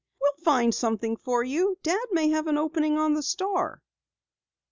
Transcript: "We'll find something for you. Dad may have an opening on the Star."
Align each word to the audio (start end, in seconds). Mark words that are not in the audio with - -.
"We'll 0.19 0.33
find 0.43 0.73
something 0.73 1.15
for 1.15 1.43
you. 1.43 1.77
Dad 1.83 2.07
may 2.11 2.29
have 2.29 2.47
an 2.47 2.57
opening 2.57 2.97
on 2.97 3.13
the 3.13 3.21
Star." 3.21 3.83